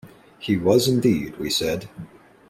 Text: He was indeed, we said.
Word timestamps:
He 0.39 0.57
was 0.57 0.87
indeed, 0.87 1.37
we 1.37 1.51
said. 1.51 1.87